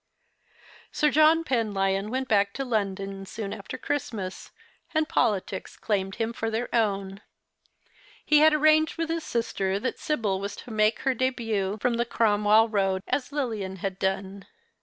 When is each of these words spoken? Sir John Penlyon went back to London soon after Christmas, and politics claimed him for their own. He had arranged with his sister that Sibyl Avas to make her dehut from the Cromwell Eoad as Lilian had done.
Sir 0.91 1.11
John 1.11 1.43
Penlyon 1.43 2.09
went 2.09 2.27
back 2.27 2.53
to 2.53 2.65
London 2.65 3.23
soon 3.27 3.53
after 3.53 3.77
Christmas, 3.77 4.49
and 4.95 5.07
politics 5.07 5.77
claimed 5.77 6.15
him 6.15 6.33
for 6.33 6.49
their 6.49 6.73
own. 6.73 7.21
He 8.25 8.39
had 8.39 8.51
arranged 8.51 8.97
with 8.97 9.09
his 9.11 9.23
sister 9.23 9.77
that 9.79 9.99
Sibyl 9.99 10.39
Avas 10.39 10.57
to 10.63 10.71
make 10.71 11.01
her 11.01 11.13
dehut 11.13 11.79
from 11.81 11.97
the 11.97 12.05
Cromwell 12.05 12.67
Eoad 12.67 13.01
as 13.07 13.31
Lilian 13.31 13.75
had 13.75 13.99
done. 13.99 14.47